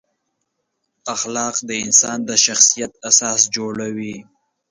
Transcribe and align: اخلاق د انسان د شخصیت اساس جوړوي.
اخلاق 1.15 1.55
د 1.69 1.71
انسان 1.85 2.19
د 2.29 2.31
شخصیت 2.45 2.91
اساس 3.09 3.41
جوړوي. 3.55 4.15